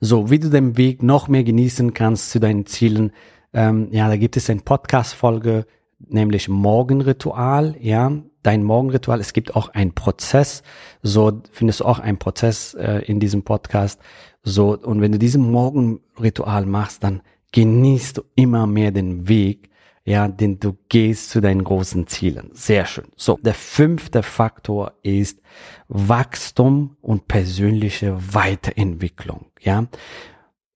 So, 0.00 0.30
wie 0.30 0.40
du 0.40 0.50
den 0.50 0.76
Weg 0.76 1.02
noch 1.02 1.28
mehr 1.28 1.44
genießen 1.44 1.94
kannst 1.94 2.30
zu 2.30 2.40
deinen 2.40 2.66
Zielen, 2.66 3.12
ähm, 3.52 3.88
ja, 3.92 4.08
da 4.08 4.16
gibt 4.16 4.36
es 4.36 4.50
eine 4.50 4.60
Podcast-Folge, 4.60 5.66
nämlich 5.98 6.48
Morgenritual, 6.48 7.76
ja 7.78 8.22
dein 8.42 8.64
Morgenritual. 8.64 9.20
Es 9.20 9.32
gibt 9.32 9.56
auch 9.56 9.68
einen 9.68 9.94
Prozess. 9.94 10.62
So 11.02 11.42
findest 11.50 11.80
du 11.80 11.84
auch 11.84 11.98
einen 11.98 12.18
Prozess 12.18 12.74
äh, 12.74 12.98
in 13.06 13.20
diesem 13.20 13.42
Podcast. 13.42 14.00
So, 14.42 14.76
und 14.78 15.00
wenn 15.00 15.12
du 15.12 15.18
diesen 15.18 15.50
Morgenritual 15.50 16.66
machst, 16.66 17.04
dann 17.04 17.22
genießt 17.52 18.18
du 18.18 18.22
immer 18.34 18.66
mehr 18.66 18.90
den 18.90 19.28
Weg, 19.28 19.70
ja, 20.04 20.26
den 20.26 20.58
du 20.58 20.76
gehst 20.88 21.30
zu 21.30 21.40
deinen 21.40 21.62
großen 21.62 22.06
Zielen. 22.08 22.50
Sehr 22.52 22.86
schön. 22.86 23.06
So, 23.16 23.38
der 23.42 23.54
fünfte 23.54 24.22
Faktor 24.22 24.94
ist 25.02 25.40
Wachstum 25.88 26.96
und 27.00 27.28
persönliche 27.28 28.16
Weiterentwicklung, 28.34 29.46
ja. 29.60 29.86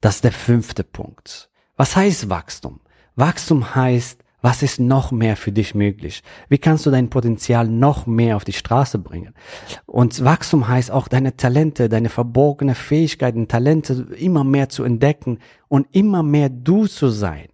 Das 0.00 0.16
ist 0.16 0.24
der 0.24 0.32
fünfte 0.32 0.84
Punkt. 0.84 1.50
Was 1.76 1.96
heißt 1.96 2.30
Wachstum? 2.30 2.80
Wachstum 3.16 3.74
heißt, 3.74 4.22
was 4.46 4.62
ist 4.62 4.78
noch 4.78 5.10
mehr 5.10 5.36
für 5.36 5.50
dich 5.50 5.74
möglich? 5.74 6.22
Wie 6.48 6.58
kannst 6.58 6.86
du 6.86 6.92
dein 6.92 7.10
Potenzial 7.10 7.66
noch 7.66 8.06
mehr 8.06 8.36
auf 8.36 8.44
die 8.44 8.52
Straße 8.52 8.96
bringen? 8.96 9.34
Und 9.86 10.24
Wachstum 10.24 10.68
heißt 10.68 10.92
auch 10.92 11.08
deine 11.08 11.36
Talente, 11.36 11.88
deine 11.88 12.10
verborgene 12.10 12.76
Fähigkeiten, 12.76 13.48
Talente 13.48 14.06
immer 14.16 14.44
mehr 14.44 14.68
zu 14.68 14.84
entdecken 14.84 15.40
und 15.66 15.88
immer 15.90 16.22
mehr 16.22 16.48
du 16.48 16.86
zu 16.86 17.08
sein 17.08 17.48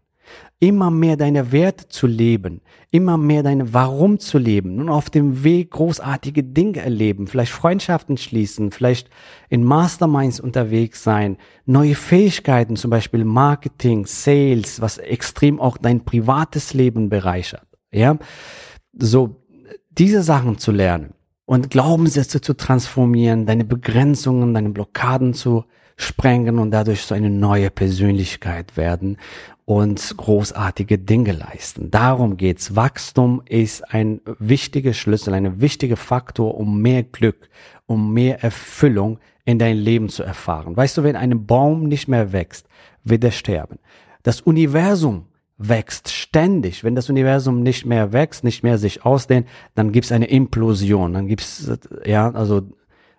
immer 0.62 0.92
mehr 0.92 1.16
deine 1.16 1.50
Werte 1.50 1.88
zu 1.88 2.06
leben, 2.06 2.60
immer 2.92 3.16
mehr 3.16 3.42
deine 3.42 3.74
Warum 3.74 4.20
zu 4.20 4.38
leben 4.38 4.78
und 4.78 4.90
auf 4.90 5.10
dem 5.10 5.42
Weg 5.42 5.72
großartige 5.72 6.44
Dinge 6.44 6.78
erleben, 6.78 7.26
vielleicht 7.26 7.50
Freundschaften 7.50 8.16
schließen, 8.16 8.70
vielleicht 8.70 9.10
in 9.48 9.64
Masterminds 9.64 10.38
unterwegs 10.38 11.02
sein, 11.02 11.36
neue 11.66 11.96
Fähigkeiten, 11.96 12.76
zum 12.76 12.92
Beispiel 12.92 13.24
Marketing, 13.24 14.06
Sales, 14.06 14.80
was 14.80 14.98
extrem 14.98 15.58
auch 15.58 15.78
dein 15.78 16.04
privates 16.04 16.74
Leben 16.74 17.08
bereichert, 17.08 17.66
ja, 17.90 18.16
so 18.96 19.42
diese 19.90 20.22
Sachen 20.22 20.58
zu 20.58 20.70
lernen 20.70 21.14
und 21.44 21.70
Glaubenssätze 21.70 22.40
zu 22.40 22.54
transformieren, 22.54 23.46
deine 23.46 23.64
Begrenzungen, 23.64 24.54
deine 24.54 24.70
Blockaden 24.70 25.34
zu 25.34 25.64
sprengen 25.96 26.58
und 26.58 26.70
dadurch 26.70 27.02
so 27.02 27.14
eine 27.14 27.30
neue 27.30 27.70
Persönlichkeit 27.70 28.76
werden 28.76 29.18
und 29.64 30.16
großartige 30.16 30.98
Dinge 30.98 31.32
leisten. 31.32 31.90
Darum 31.90 32.36
geht's. 32.36 32.74
Wachstum 32.74 33.42
ist 33.48 33.82
ein 33.92 34.20
wichtiger 34.38 34.92
Schlüssel, 34.92 35.34
ein 35.34 35.60
wichtiger 35.60 35.96
Faktor, 35.96 36.56
um 36.56 36.80
mehr 36.82 37.02
Glück, 37.04 37.48
um 37.86 38.12
mehr 38.12 38.42
Erfüllung 38.42 39.18
in 39.44 39.58
dein 39.58 39.76
Leben 39.76 40.08
zu 40.08 40.22
erfahren. 40.22 40.76
Weißt 40.76 40.96
du, 40.96 41.04
wenn 41.04 41.16
ein 41.16 41.46
Baum 41.46 41.84
nicht 41.88 42.08
mehr 42.08 42.32
wächst, 42.32 42.66
wird 43.04 43.24
er 43.24 43.30
sterben. 43.30 43.78
Das 44.22 44.40
Universum 44.40 45.26
wächst 45.58 46.10
ständig. 46.10 46.84
Wenn 46.84 46.94
das 46.94 47.08
Universum 47.08 47.62
nicht 47.62 47.86
mehr 47.86 48.12
wächst, 48.12 48.44
nicht 48.44 48.62
mehr 48.62 48.78
sich 48.78 49.04
ausdehnt, 49.04 49.46
dann 49.74 49.92
gibt's 49.92 50.12
eine 50.12 50.26
Implosion. 50.26 51.12
Dann 51.12 51.28
gibt's 51.28 51.70
ja, 52.04 52.30
also 52.30 52.62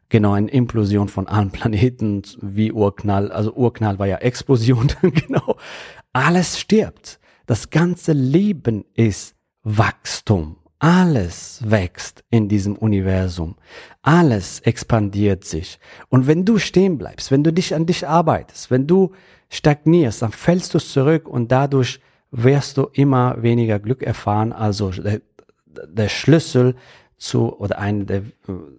genau 0.10 0.34
eine 0.34 0.50
Implosion 0.50 1.08
von 1.08 1.28
allen 1.28 1.52
Planeten 1.52 2.24
wie 2.42 2.72
Urknall. 2.72 3.32
Also 3.32 3.54
Urknall 3.54 4.00
war 4.00 4.08
ja 4.08 4.18
Explosion, 4.18 4.88
genau. 5.02 5.56
Alles 6.14 6.60
stirbt. 6.60 7.20
Das 7.46 7.70
ganze 7.72 8.14
Leben 8.14 8.86
ist 8.94 9.36
Wachstum. 9.64 10.58
Alles 10.80 11.62
wächst 11.66 12.24
in 12.30 12.50
diesem 12.50 12.76
Universum. 12.76 13.56
Alles 14.02 14.60
expandiert 14.60 15.44
sich. 15.46 15.80
Und 16.10 16.28
wenn 16.28 16.46
du 16.46 16.58
stehen 16.60 16.98
bleibst, 16.98 17.32
wenn 17.32 17.44
du 17.44 17.52
dich 17.52 17.74
an 17.74 17.86
dich 17.86 18.08
arbeitest, 18.08 18.70
wenn 18.70 18.86
du 18.86 19.12
stagnierst, 19.50 20.22
dann 20.22 20.32
fällst 20.32 20.74
du 20.74 20.80
zurück 20.80 21.28
und 21.28 21.52
dadurch 21.52 22.00
wirst 22.32 22.78
du 22.78 22.90
immer 22.94 23.42
weniger 23.42 23.80
Glück 23.80 24.04
erfahren. 24.04 24.52
Also 24.52 24.92
der, 24.92 25.22
der 25.66 26.10
Schlüssel 26.10 26.76
zu, 27.18 27.58
oder 27.58 27.80
einer 27.80 28.04
der 28.04 28.24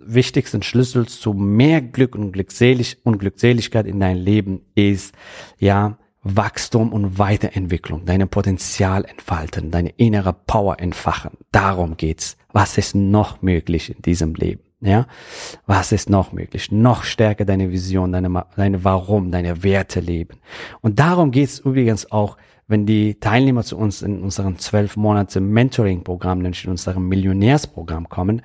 wichtigsten 0.05 0.63
Schlüssel 0.63 1.07
zu 1.07 1.33
mehr 1.33 1.81
Glück 1.81 2.15
und 2.15 2.33
Glückselig 2.33 2.99
und 3.03 3.19
Glückseligkeit 3.19 3.87
in 3.87 3.99
dein 3.99 4.19
Leben 4.19 4.61
ist, 4.75 5.15
ja, 5.59 5.97
Wachstum 6.25 6.93
und 6.93 7.19
Weiterentwicklung, 7.19 8.07
deine 8.07 8.27
Potenzial 8.27 9.05
entfalten, 9.05 9.71
deine 9.71 9.91
innere 9.91 10.33
Power 10.33 10.81
entfachen. 10.81 11.33
Darum 11.53 11.97
geht's. 11.97 12.37
Was 12.53 12.79
ist 12.79 12.95
noch 12.95 13.43
möglich 13.43 13.95
in 13.95 14.03
diesem 14.03 14.35
Leben? 14.35 14.63
Ja, 14.81 15.07
was 15.67 15.93
ist 15.93 16.11
noch 16.11 16.33
möglich? 16.33 16.71
Noch 16.71 17.05
stärker 17.05 17.45
deine 17.45 17.71
Vision, 17.71 18.13
deine, 18.13 18.45
deine 18.55 18.85
Warum, 18.85 19.31
deine 19.31 19.63
Werte 19.63 20.01
leben. 20.01 20.41
Und 20.83 20.99
darum 20.99 21.31
geht's 21.31 21.59
übrigens 21.59 22.11
auch, 22.13 22.37
wenn 22.67 22.87
die 22.87 23.15
Teilnehmer 23.19 23.63
zu 23.63 23.77
uns 23.77 24.03
in 24.03 24.23
unserem 24.23 24.59
zwölf 24.59 24.97
Monate 24.97 25.41
Mentoring-Programm, 25.41 26.41
nämlich 26.41 26.65
in 26.65 26.71
unserem 26.71 27.09
Millionärsprogramm 27.09 28.09
kommen, 28.09 28.43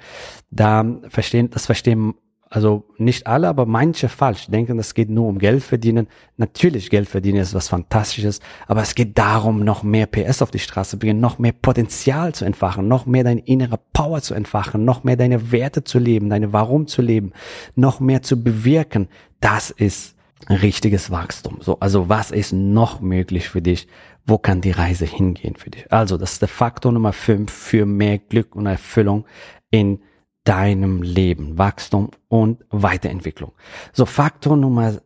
da 0.50 0.86
verstehen, 1.08 1.50
das 1.50 1.66
verstehen 1.66 2.14
also 2.52 2.86
nicht 2.98 3.28
alle, 3.28 3.48
aber 3.48 3.68
manche 3.68 4.10
falsch 4.10 4.48
denken, 4.48 4.78
das 4.78 4.96
geht 4.96 5.10
nur 5.10 5.28
um 5.28 5.38
Geld 5.38 5.62
verdienen. 5.62 6.08
Natürlich 6.38 6.90
Geld 6.90 7.08
verdienen 7.08 7.40
ist 7.40 7.54
was 7.54 7.70
Fantastisches, 7.70 8.40
aber 8.68 8.82
es 8.82 8.96
geht 8.96 9.20
darum, 9.20 9.64
noch 9.64 9.84
mehr 9.84 10.08
PS 10.08 10.42
auf 10.42 10.50
die 10.50 10.58
Straße 10.58 10.92
zu 10.92 11.00
bringen, 11.00 11.20
noch 11.20 11.38
mehr 11.38 11.52
Potenzial 11.52 12.34
zu 12.34 12.46
entfachen, 12.46 12.88
noch 12.88 13.06
mehr 13.06 13.24
deine 13.24 13.42
innere 13.42 13.80
Power 13.94 14.24
zu 14.24 14.34
entfachen, 14.34 14.84
noch 14.84 15.04
mehr 15.04 15.16
deine 15.16 15.52
Werte 15.52 15.84
zu 15.84 16.00
leben, 16.00 16.32
deine 16.32 16.52
Warum 16.52 16.88
zu 16.88 17.04
leben, 17.04 17.34
noch 17.76 18.00
mehr 18.00 18.24
zu 18.24 18.44
bewirken. 18.44 19.10
Das 19.42 19.70
ist 19.70 20.16
richtiges 20.50 21.12
Wachstum. 21.12 21.60
So, 21.62 21.80
also 21.80 22.10
was 22.10 22.32
ist 22.32 22.52
noch 22.52 23.00
möglich 23.00 23.50
für 23.50 23.62
dich? 23.62 23.88
Wo 24.26 24.40
kann 24.40 24.62
die 24.62 24.72
Reise 24.72 25.06
hingehen 25.06 25.56
für 25.56 25.70
dich? 25.70 25.92
Also, 25.92 26.18
das 26.18 26.34
ist 26.34 26.42
der 26.42 26.50
Faktor 26.50 26.92
Nummer 26.92 27.14
fünf 27.14 27.52
für 27.52 27.86
mehr 27.86 28.18
Glück 28.18 28.56
und 28.56 28.66
Erfüllung 28.66 29.26
in 29.72 30.00
deinem 30.44 31.02
Leben. 31.02 31.58
Wachstum 31.58 32.12
und 32.28 32.66
Weiterentwicklung. 32.70 33.54
So, 33.94 34.06
Faktor 34.06 34.58
Nummer 34.58 35.02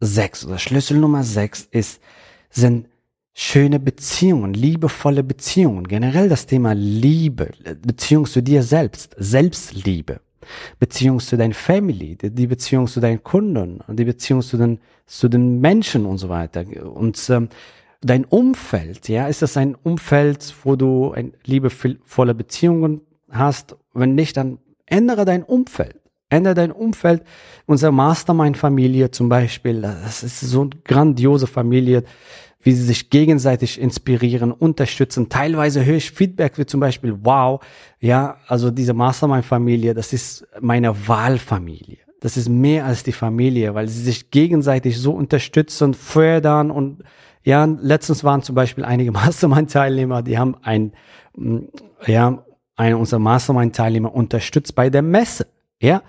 sechs 0.00 0.44
oder 0.44 0.58
Schlüssel 0.58 0.98
Nummer 0.98 1.22
sechs 1.22 1.66
ist, 1.70 2.00
sind 2.50 2.88
schöne 3.34 3.78
Beziehungen, 3.78 4.54
liebevolle 4.54 5.22
Beziehungen. 5.22 5.86
Generell 5.86 6.28
das 6.28 6.46
Thema 6.46 6.74
Liebe, 6.74 7.50
Beziehung 7.82 8.26
zu 8.26 8.42
dir 8.42 8.62
selbst, 8.62 9.14
Selbstliebe. 9.18 10.20
Beziehung 10.78 11.18
zu 11.18 11.36
deiner 11.36 11.54
Family, 11.54 12.16
die 12.16 12.46
Beziehung 12.46 12.86
zu 12.86 13.00
deinen 13.00 13.22
Kunden, 13.22 13.80
die 13.88 14.04
Beziehung 14.04 14.42
zu 14.42 14.56
den, 14.56 14.78
zu 15.04 15.28
den 15.28 15.60
Menschen 15.60 16.06
und 16.06 16.18
so 16.18 16.28
weiter. 16.28 16.64
Und 16.84 17.28
ähm, 17.30 17.48
dein 18.00 18.24
Umfeld, 18.24 19.08
ja, 19.08 19.26
ist 19.26 19.42
das 19.42 19.56
ein 19.56 19.74
Umfeld, 19.74 20.54
wo 20.62 20.76
du 20.76 21.12
ein 21.12 21.34
liebevolle 21.44 22.34
Beziehungen 22.34 23.00
hast? 23.28 23.76
Wenn 23.92 24.14
nicht, 24.14 24.36
dann 24.36 24.58
Ändere 24.86 25.24
dein 25.24 25.42
Umfeld. 25.42 26.00
Ändere 26.28 26.54
dein 26.54 26.72
Umfeld. 26.72 27.22
Unsere 27.66 27.92
Mastermind-Familie 27.92 29.10
zum 29.10 29.28
Beispiel, 29.28 29.82
das 29.82 30.22
ist 30.22 30.40
so 30.40 30.62
eine 30.62 30.70
grandiose 30.84 31.46
Familie, 31.46 32.04
wie 32.60 32.72
sie 32.72 32.82
sich 32.82 33.10
gegenseitig 33.10 33.80
inspirieren, 33.80 34.50
unterstützen. 34.50 35.28
Teilweise 35.28 35.84
höre 35.84 35.96
ich 35.96 36.10
Feedback 36.10 36.58
wie 36.58 36.66
zum 36.66 36.80
Beispiel, 36.80 37.16
wow, 37.22 37.64
ja, 38.00 38.38
also 38.48 38.72
diese 38.72 38.92
Mastermind-Familie, 38.92 39.94
das 39.94 40.12
ist 40.12 40.48
meine 40.60 41.06
Wahlfamilie. 41.06 41.98
Das 42.20 42.36
ist 42.36 42.48
mehr 42.48 42.86
als 42.86 43.04
die 43.04 43.12
Familie, 43.12 43.74
weil 43.74 43.86
sie 43.86 44.02
sich 44.02 44.32
gegenseitig 44.32 44.98
so 44.98 45.12
unterstützen, 45.12 45.94
fördern 45.94 46.72
und 46.72 47.04
ja, 47.44 47.64
letztens 47.64 48.24
waren 48.24 48.42
zum 48.42 48.56
Beispiel 48.56 48.84
einige 48.84 49.12
Mastermind-Teilnehmer, 49.12 50.22
die 50.22 50.36
haben 50.36 50.56
ein, 50.62 50.92
ja, 52.04 52.45
einer 52.76 52.98
unserer 52.98 53.20
Mastermind-Teilnehmer 53.20 54.14
unterstützt 54.14 54.74
bei 54.74 54.90
der 54.90 55.02
Messe. 55.02 55.46
Ja, 55.80 56.02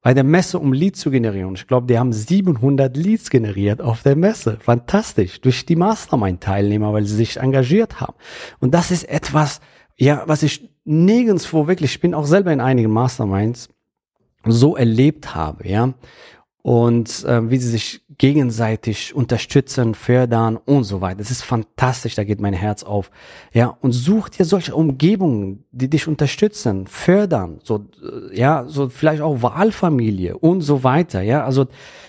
bei 0.00 0.14
der 0.14 0.24
Messe, 0.24 0.58
um 0.58 0.72
Leads 0.72 1.00
zu 1.00 1.10
generieren. 1.10 1.54
Ich 1.54 1.68
glaube, 1.68 1.86
die 1.86 1.98
haben 1.98 2.12
700 2.12 2.96
Leads 2.96 3.30
generiert 3.30 3.80
auf 3.80 4.02
der 4.02 4.16
Messe. 4.16 4.58
Fantastisch. 4.60 5.40
Durch 5.40 5.64
die 5.64 5.76
Mastermind-Teilnehmer, 5.76 6.92
weil 6.92 7.04
sie 7.04 7.14
sich 7.16 7.36
engagiert 7.36 8.00
haben. 8.00 8.14
Und 8.58 8.74
das 8.74 8.90
ist 8.90 9.04
etwas, 9.04 9.60
ja, 9.96 10.24
was 10.26 10.42
ich 10.42 10.68
nirgendswo 10.84 11.68
wirklich, 11.68 11.92
ich 11.92 12.00
bin 12.00 12.14
auch 12.14 12.26
selber 12.26 12.52
in 12.52 12.60
einigen 12.60 12.90
Masterminds 12.90 13.68
so 14.44 14.74
erlebt 14.76 15.36
habe, 15.36 15.68
ja 15.68 15.94
und 16.62 17.24
äh, 17.24 17.50
wie 17.50 17.56
sie 17.56 17.68
sich 17.68 18.02
gegenseitig 18.18 19.16
unterstützen, 19.16 19.96
fördern 19.96 20.56
und 20.56 20.84
so 20.84 21.00
weiter. 21.00 21.16
Das 21.16 21.32
ist 21.32 21.42
fantastisch, 21.42 22.14
da 22.14 22.22
geht 22.22 22.40
mein 22.40 22.52
Herz 22.52 22.84
auf. 22.84 23.10
Ja, 23.52 23.76
und 23.80 23.90
such 23.90 24.28
dir 24.28 24.44
solche 24.44 24.76
Umgebungen, 24.76 25.64
die 25.72 25.90
dich 25.90 26.06
unterstützen, 26.06 26.86
fördern, 26.86 27.58
so 27.64 27.86
äh, 28.00 28.38
ja, 28.38 28.64
so 28.68 28.88
vielleicht 28.90 29.22
auch 29.22 29.42
Wahlfamilie 29.42 30.38
und 30.38 30.60
so 30.60 30.84
weiter, 30.84 31.20
ja? 31.22 31.44
Also 31.44 31.66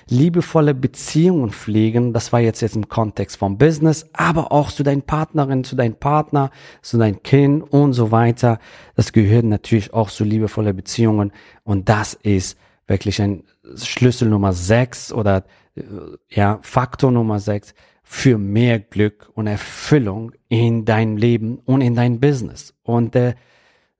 liebevolle 0.08 0.76
Beziehungen 0.76 1.50
pflegen, 1.50 2.14
das 2.14 2.32
war 2.32 2.40
jetzt 2.42 2.62
jetzt 2.62 2.76
im 2.76 2.88
Kontext 2.88 3.38
vom 3.38 3.58
Business, 3.58 4.08
aber 4.14 4.52
auch 4.52 4.72
zu 4.72 4.84
deinen 4.84 5.02
Partnerin, 5.02 5.64
zu 5.64 5.76
deinem 5.76 5.96
Partner, 5.96 6.52
zu 6.84 7.00
deinem 7.00 7.24
Kind 7.24 7.64
und 7.72 7.94
so 7.94 8.12
weiter. 8.12 8.60
Das 8.96 9.14
gehört 9.14 9.46
natürlich 9.46 9.94
auch 9.94 10.12
zu 10.12 10.24
liebevolle 10.24 10.76
Beziehungen 10.76 11.32
und 11.64 11.90
das 11.90 12.14
ist 12.14 12.56
wirklich 12.88 13.22
ein 13.22 13.44
Schlüssel 13.76 14.30
Nummer 14.30 14.54
sechs 14.54 15.12
oder 15.12 15.46
äh, 15.76 15.82
ja, 16.30 16.60
Faktor 16.62 17.12
Nummer 17.12 17.40
sechs 17.40 17.74
für 18.04 18.38
mehr 18.38 18.80
Glück 18.80 19.30
und 19.34 19.48
Erfüllung 19.48 20.34
in 20.50 20.86
deinem 20.86 21.18
Leben 21.18 21.60
und 21.66 21.82
in 21.82 21.96
dein 21.96 22.20
Business. 22.20 22.74
Und 22.84 23.16
der 23.16 23.36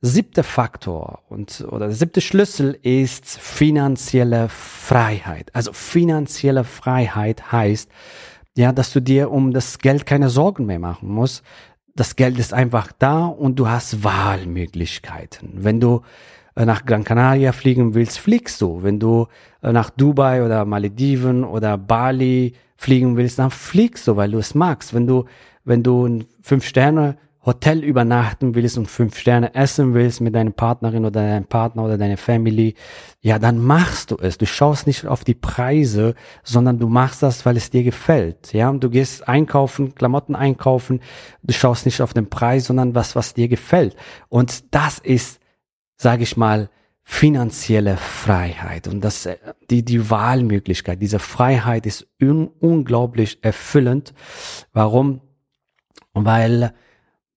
siebte 0.02 0.44
Faktor 0.44 1.24
und 1.30 1.66
oder 1.70 1.88
der 1.88 1.96
siebte 1.96 2.20
Schlüssel 2.20 2.78
ist 2.82 3.26
finanzielle 3.40 4.50
Freiheit. 4.50 5.50
Also 5.54 5.72
finanzielle 5.72 6.66
Freiheit 6.66 7.54
heißt, 7.54 7.90
ja, 8.58 8.74
dass 8.74 8.92
du 8.92 9.00
dir 9.00 9.32
um 9.32 9.54
das 9.54 9.80
Geld 9.80 10.06
keine 10.06 10.30
Sorgen 10.30 10.66
mehr 10.66 10.80
machen 10.80 11.10
musst. 11.10 11.44
Das 11.96 12.16
Geld 12.16 12.38
ist 12.38 12.54
einfach 12.54 12.92
da 12.92 13.26
und 13.26 13.58
du 13.58 13.70
hast 13.70 14.04
Wahlmöglichkeiten. 14.04 15.50
Wenn 15.54 15.80
du 15.80 16.02
nach 16.56 16.86
Gran 16.86 17.04
Canaria 17.04 17.52
fliegen 17.52 17.94
willst, 17.94 18.20
fliegst 18.20 18.62
du. 18.62 18.84
Wenn 18.84 19.00
du 19.00 19.28
äh, 19.62 19.72
nach 19.72 19.90
Dubai 19.90 20.46
oder 20.46 20.66
Malediven 20.66 21.44
oder 21.44 21.78
Bali 21.78 22.54
fliegen 22.78 23.18
willst, 23.18 23.40
dann 23.40 23.52
fliegst 23.52 24.08
du, 24.08 24.16
weil 24.16 24.32
du 24.32 24.38
es 24.38 24.56
magst. 24.56 24.94
Wenn 24.94 25.08
du, 25.08 25.26
wenn 25.64 25.84
du 25.84 26.06
ein 26.06 26.26
Fünf-Sterne 26.42 27.18
Hotel 27.46 27.84
übernachten 27.84 28.56
willst 28.56 28.78
und 28.78 28.88
fünf 28.88 29.18
Sterne 29.20 29.54
essen 29.54 29.94
willst 29.94 30.22
mit 30.22 30.34
deiner 30.34 30.52
Partnerin 30.52 31.04
oder 31.04 31.22
deinem 31.22 31.44
Partner 31.44 31.84
oder 31.84 31.98
deiner 31.98 32.16
Family, 32.16 32.76
ja, 33.22 33.38
dann 33.38 33.60
machst 33.60 34.12
du 34.12 34.18
es. 34.18 34.38
Du 34.38 34.46
schaust 34.46 34.88
nicht 34.88 35.06
auf 35.06 35.26
die 35.26 35.34
Preise, 35.34 36.16
sondern 36.44 36.80
du 36.80 36.88
machst 36.88 37.22
das, 37.22 37.46
weil 37.46 37.58
es 37.58 37.70
dir 37.70 37.84
gefällt. 37.84 38.54
Ja, 38.54 38.70
und 38.70 38.82
du 38.82 38.90
gehst 38.90 39.28
einkaufen, 39.28 39.94
Klamotten 39.94 40.36
einkaufen. 40.36 41.02
Du 41.42 41.54
schaust 41.54 41.86
nicht 41.86 42.02
auf 42.02 42.14
den 42.14 42.30
Preis, 42.30 42.66
sondern 42.66 42.96
was, 42.96 43.16
was 43.16 43.34
dir 43.34 43.50
gefällt. 43.50 43.98
Und 44.30 44.74
das 44.74 45.00
ist 45.00 45.42
sage 46.04 46.24
ich 46.24 46.38
mal, 46.38 46.70
finanzielle 47.02 47.98
Freiheit. 47.98 48.88
Und 48.88 49.02
das 49.02 49.26
äh, 49.26 49.38
die 49.70 49.84
die 49.84 50.10
Wahlmöglichkeit 50.10 51.02
diese 51.02 51.20
Freiheit 51.20 51.86
ist 51.86 52.08
un 52.22 52.50
unglaublich 52.60 53.40
erfüllend. 53.42 54.14
Warum? 54.72 55.22
Weil 56.14 56.74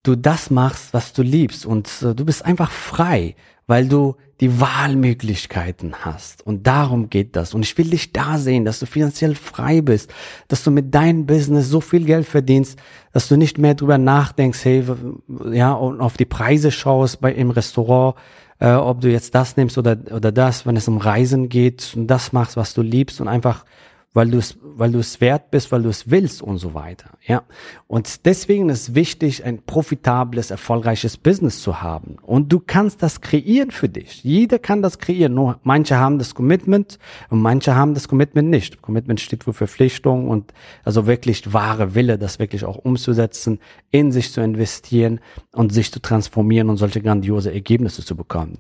du 0.03 0.15
das 0.15 0.51
machst 0.51 0.93
was 0.93 1.13
du 1.13 1.23
liebst. 1.23 1.65
Und 1.65 1.89
äh, 2.03 2.15
du 2.15 2.25
bist 2.25 2.45
einfach 2.45 2.71
frei 2.71 3.35
weil 3.67 3.89
du 3.89 4.15
die 4.41 4.61
Wahlmöglichkeiten 4.61 6.05
hast. 6.05 6.47
Und 6.47 6.67
darum 6.67 7.11
geht 7.11 7.37
das. 7.37 7.55
Und 7.55 7.65
ich 7.65 7.77
will 7.79 7.91
dich 7.91 8.13
da 8.13 8.39
sehen 8.39 8.65
dass 8.65 8.79
du 8.79 8.87
finanziell 8.87 9.35
frei 9.35 9.81
bist 9.81 10.13
dass 10.49 10.63
du 10.63 10.71
mit 10.71 10.95
deinem 10.95 11.27
Business 11.27 11.69
so 11.69 11.81
viel 11.81 12.05
Geld 12.05 12.27
verdienst 12.27 12.79
dass 13.13 13.29
du 13.29 13.37
nicht 13.37 13.59
mehr 13.59 13.75
drüber 13.75 13.99
nachdenkst 13.99 14.65
hey 14.65 14.85
ja 15.51 15.73
und 15.73 16.01
auf 16.01 16.17
die 16.17 16.27
Preise 16.27 16.71
schaust 16.71 17.21
bei 17.21 17.33
im 17.33 17.51
Restaurant 17.51 18.17
äh, 18.59 18.73
ob 18.73 19.01
du 19.01 19.11
jetzt 19.11 19.35
das 19.35 19.57
nimmst 19.57 19.79
oder, 19.79 19.97
oder 20.11 20.33
das, 20.33 20.67
wenn 20.67 20.77
es 20.77 20.89
um 20.89 20.99
Reisen 20.99 21.49
geht 21.49 21.93
und 21.97 22.07
das 22.07 22.33
machst, 22.33 22.57
was 22.57 22.75
du 22.75 22.83
liebst 22.83 23.21
und 23.21 23.29
einfach 23.29 23.65
weil 24.17 24.31
du 24.31 24.39
es, 24.39 24.57
weil 24.63 24.93
du 24.93 24.99
es 24.99 25.21
wert 25.21 25.51
bist, 25.51 25.71
weil 25.73 25.83
du 25.83 25.91
es 25.91 26.11
willst 26.11 26.41
und 26.41 26.57
so 26.57 26.73
weiter. 26.73 27.11
Ja. 27.27 27.43
Und 27.87 28.25
deswegen 28.25 28.71
ist 28.71 28.95
wichtig, 28.95 29.45
ein 29.45 29.63
profitables, 29.63 30.51
erfolgreiches 30.51 31.19
Business 31.19 31.61
zu 31.61 31.83
haben. 31.83 32.17
Und 32.23 32.51
du 32.51 32.59
kannst 32.67 33.03
das 33.03 33.21
kreieren 33.21 33.71
für 33.71 33.91
dich. 33.91 34.25
Jeder 34.25 34.59
kann 34.59 34.81
das 34.81 34.99
kreieren. 34.99 35.35
Nur 35.35 35.61
manche 35.65 35.99
haben 35.99 36.17
das 36.17 36.35
Commitment 36.35 36.99
und 37.29 37.43
manche 37.43 37.77
haben 37.77 37.93
das 37.93 38.09
Commitment 38.09 38.49
nicht. 38.49 38.81
Commitment 38.81 39.21
steht 39.21 39.45
für 39.45 39.53
Verpflichtung 39.53 40.31
und 40.31 40.55
also 40.83 41.07
wirklich 41.07 41.53
wahre 41.53 41.95
Wille, 41.95 42.17
das 42.17 42.39
wirklich 42.39 42.65
auch 42.65 42.79
umzusetzen, 42.79 43.61
in 43.91 44.13
sich 44.13 44.33
zu 44.33 44.41
investieren 44.41 45.21
und 45.53 45.75
sich 45.75 45.93
zu 45.93 46.01
transformieren 46.01 46.71
und 46.71 46.79
solche 46.79 47.03
grandiose 47.03 47.53
Ergebnisse 47.53 48.03
zu 48.03 48.17
bekommen. 48.17 48.57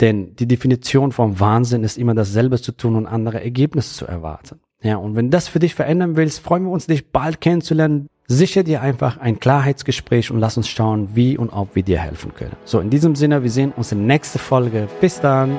Denn 0.00 0.34
die 0.34 0.48
Definition 0.48 1.12
vom 1.12 1.38
Wahnsinn 1.38 1.84
ist 1.84 1.98
immer 1.98 2.16
dasselbe 2.16 2.60
zu 2.60 2.72
tun 2.72 2.96
und 2.96 3.06
andere 3.06 3.40
Ergebnisse 3.44 3.94
zu 3.94 4.06
erwarten. 4.06 4.58
Ja, 4.82 4.96
und 4.96 5.14
wenn 5.14 5.30
das 5.30 5.48
für 5.48 5.60
dich 5.60 5.74
verändern 5.74 6.16
willst, 6.16 6.40
freuen 6.40 6.64
wir 6.64 6.70
uns, 6.70 6.86
dich 6.86 7.10
bald 7.10 7.40
kennenzulernen. 7.40 8.08
Sichere 8.26 8.64
dir 8.64 8.82
einfach 8.82 9.18
ein 9.18 9.38
Klarheitsgespräch 9.38 10.30
und 10.30 10.40
lass 10.40 10.56
uns 10.56 10.68
schauen, 10.68 11.10
wie 11.14 11.36
und 11.36 11.50
ob 11.50 11.74
wir 11.76 11.82
dir 11.82 12.00
helfen 12.00 12.34
können. 12.34 12.56
So, 12.64 12.80
in 12.80 12.90
diesem 12.90 13.14
Sinne, 13.14 13.42
wir 13.42 13.50
sehen 13.50 13.72
uns 13.76 13.92
in 13.92 13.98
der 13.98 14.06
nächsten 14.06 14.38
Folge. 14.38 14.88
Bis 15.00 15.20
dann. 15.20 15.58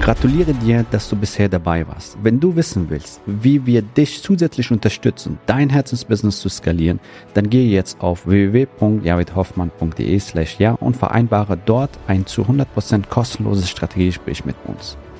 Gratuliere 0.00 0.52
dir, 0.52 0.84
dass 0.90 1.08
du 1.08 1.14
bisher 1.14 1.48
dabei 1.48 1.86
warst. 1.86 2.18
Wenn 2.20 2.40
du 2.40 2.56
wissen 2.56 2.90
willst, 2.90 3.20
wie 3.24 3.64
wir 3.66 3.82
dich 3.82 4.20
zusätzlich 4.20 4.72
unterstützen, 4.72 5.38
dein 5.46 5.70
Herzensbusiness 5.70 6.40
zu 6.40 6.48
skalieren, 6.48 6.98
dann 7.34 7.48
gehe 7.48 7.70
jetzt 7.70 8.00
auf 8.00 8.26
www.javidhoffmann.de 8.26 10.18
slash 10.18 10.58
ja 10.58 10.72
und 10.72 10.96
vereinbare 10.96 11.56
dort 11.56 11.90
ein 12.08 12.26
zu 12.26 12.42
100% 12.42 13.06
kostenloses 13.08 13.70
Strategiegespräch 13.70 14.44
mit 14.44 14.56
uns. 14.66 14.96